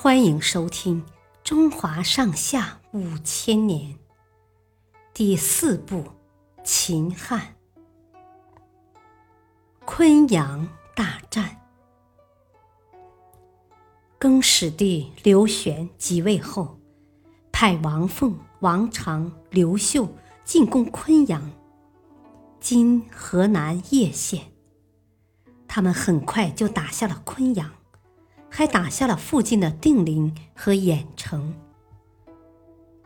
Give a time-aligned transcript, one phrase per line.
[0.00, 1.02] 欢迎收听
[1.42, 3.94] 《中华上下五千年》
[5.12, 5.96] 第四部
[6.62, 7.56] 《秦汉》
[9.84, 11.60] 昆阳大战。
[14.20, 16.78] 更始帝刘玄即位后，
[17.50, 20.08] 派王凤、王常、刘秀
[20.44, 21.50] 进攻昆阳
[22.60, 24.52] （今河南叶县）。
[25.66, 27.77] 他们很快就打下了昆阳。
[28.50, 31.54] 还打下了附近的定陵和兖城。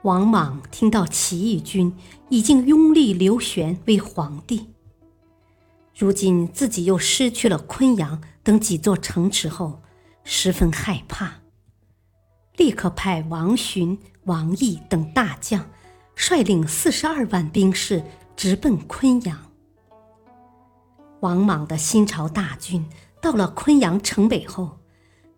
[0.03, 1.95] 王莽听到起义军
[2.29, 4.67] 已经拥立刘玄为皇帝，
[5.97, 9.81] 如今自己又失去了昆阳等几座城池后，
[10.25, 11.35] 十分害怕，
[12.57, 15.71] 立刻派王寻、王毅等大将
[16.17, 18.03] 率领四十二万兵士
[18.35, 19.39] 直奔昆阳。
[21.21, 22.85] 王莽的新朝大军
[23.21, 24.82] 到了昆阳城北后。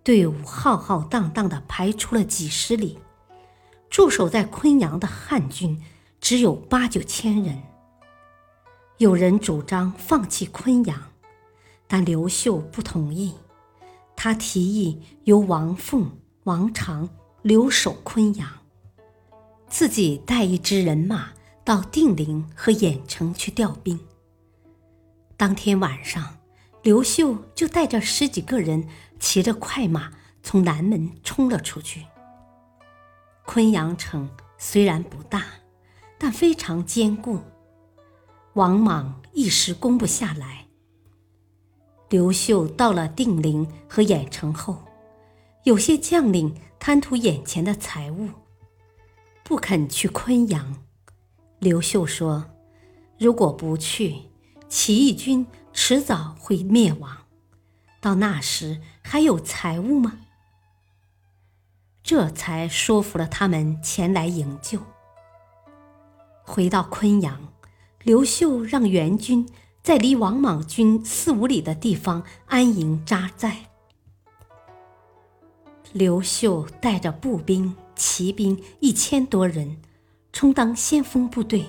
[0.05, 2.99] 队伍浩浩荡荡地排出了几十里，
[3.89, 5.83] 驻守在昆阳的汉军
[6.21, 7.63] 只有八九千人。
[8.99, 11.11] 有人主张放弃昆阳，
[11.87, 13.33] 但刘秀不同意。
[14.15, 17.09] 他提议由王凤、王常
[17.41, 18.47] 留守昆阳，
[19.69, 21.31] 自己带一支人马
[21.65, 23.99] 到定陵和郾城去调兵。
[25.39, 26.37] 当天晚上。
[26.85, 28.87] 刘秀就带着十几个人，
[29.19, 32.05] 骑着快马从南门冲了出去。
[33.47, 35.47] 昆阳城虽然不大，
[36.19, 37.41] 但非常坚固，
[38.53, 40.67] 王莽一时攻不下来。
[42.11, 44.85] 刘秀到了定陵和郾城后，
[45.63, 48.29] 有些将领贪图眼前的财物，
[49.43, 50.85] 不肯去昆阳。
[51.61, 52.45] 刘秀说
[53.19, 54.17] ：“如果不去，
[54.69, 55.47] 起义军……”
[55.87, 57.27] 迟早会灭亡，
[58.01, 60.21] 到那时还有财物吗？
[62.03, 64.81] 这才说服了他们前来营救。
[66.43, 67.53] 回到昆阳，
[68.03, 69.47] 刘秀让援军
[69.83, 73.69] 在离王莽军四五里的地方安营扎寨。
[75.93, 79.83] 刘秀带着步兵、骑兵一千多人，
[80.33, 81.67] 充当先锋部队，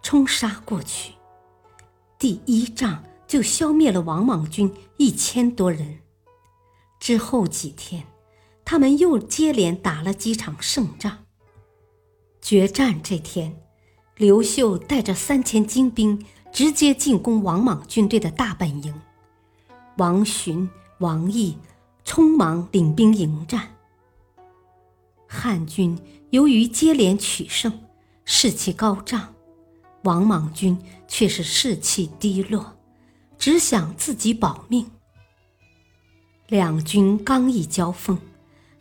[0.00, 1.12] 冲杀过去。
[2.18, 3.04] 第一仗。
[3.26, 5.98] 就消灭了王莽军一千多人。
[6.98, 8.04] 之后几天，
[8.64, 11.24] 他们又接连打了几场胜仗。
[12.40, 13.60] 决战这天，
[14.16, 18.94] 刘秀带着三千精兵直接进攻王莽军队的大本营。
[19.98, 21.58] 王寻、王毅
[22.04, 23.74] 匆忙领兵迎战。
[25.26, 25.98] 汉军
[26.30, 27.80] 由于接连取胜，
[28.24, 29.34] 士气高涨；
[30.04, 32.75] 王莽军却是士气低落。
[33.38, 34.90] 只想自己保命。
[36.48, 38.18] 两军刚一交锋，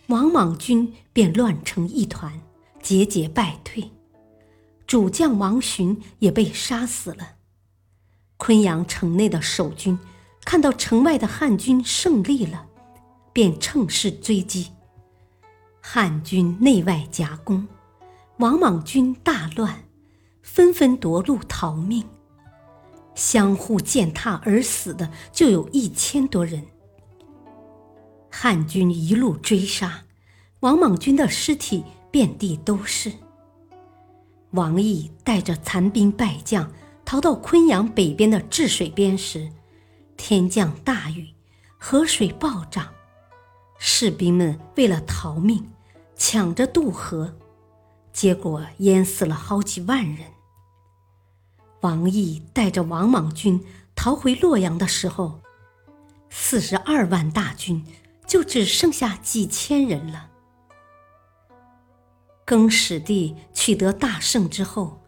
[0.08, 2.42] 王莽军便乱成一团，
[2.82, 3.92] 节节败退，
[4.86, 7.36] 主将王寻也被杀死了。
[8.38, 9.98] 昆阳城内的守军
[10.44, 12.68] 看到城外的汉军胜利了，
[13.34, 14.72] 便乘势追击，
[15.82, 17.68] 汉军内外夹攻，
[18.38, 19.86] 王莽军大乱，
[20.44, 22.04] 纷纷夺路逃命。
[23.16, 26.64] 相互践踏而死的就有一千多人。
[28.30, 30.04] 汉军一路追杀，
[30.60, 33.12] 王莽军的尸体遍地都是。
[34.52, 36.72] 王毅带着残兵败将
[37.04, 39.50] 逃到昆阳北边的治水边时，
[40.18, 41.30] 天降大雨，
[41.78, 42.90] 河水暴涨，
[43.78, 45.72] 士兵们为了逃命，
[46.16, 47.36] 抢着渡河，
[48.12, 50.35] 结果淹死了好几万人。
[51.86, 53.64] 王毅带着王莽军
[53.94, 55.40] 逃回洛阳的时候，
[56.32, 57.86] 四十二万大军
[58.26, 60.32] 就只剩下几千人了。
[62.44, 65.04] 更始帝取得大胜之后，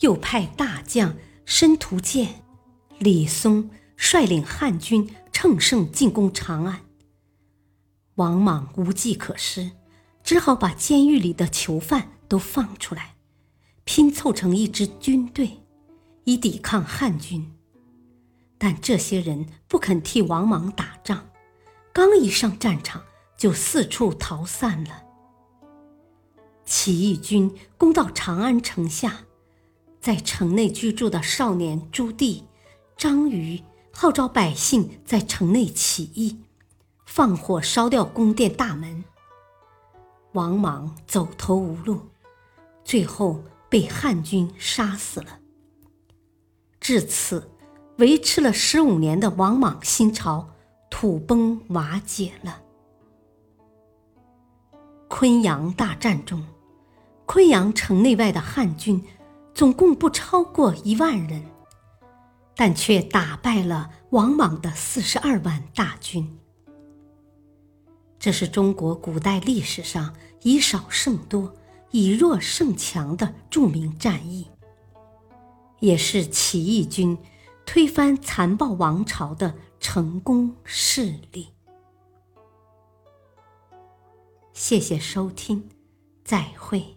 [0.00, 2.42] 又派大将申屠建、
[2.98, 6.80] 李松率领汉军乘胜进攻长安。
[8.16, 9.70] 王莽无计可施，
[10.24, 13.14] 只好把监狱里的囚犯都放出来，
[13.84, 15.60] 拼凑成一支军队。
[16.26, 17.54] 以抵抗汉军，
[18.58, 21.28] 但这些人不肯替王莽打仗，
[21.92, 23.04] 刚一上战场
[23.36, 25.04] 就四处逃散了。
[26.64, 29.20] 起义军攻到长安城下，
[30.00, 32.42] 在城内居住的少年朱棣、
[32.96, 33.62] 张瑜
[33.92, 36.40] 号召百姓在城内起义，
[37.04, 39.04] 放火烧掉宫殿大门。
[40.32, 42.00] 王莽走投无路，
[42.84, 45.38] 最后被汉军杀死了。
[46.86, 47.50] 至此，
[47.98, 50.50] 维持了十五年的王莽新朝
[50.88, 52.62] 土崩瓦解了。
[55.08, 56.46] 昆阳大战中，
[57.24, 59.02] 昆阳城内外的汉军
[59.52, 61.42] 总共不超过一万人，
[62.54, 66.38] 但却打败了王莽的四十二万大军。
[68.16, 71.52] 这是中国古代历史上以少胜多、
[71.90, 74.46] 以弱胜强的著名战役，
[75.80, 77.16] 也是起义军
[77.64, 81.48] 推翻残暴王朝的成功事例。
[84.52, 85.68] 谢谢收听，
[86.24, 86.95] 再会。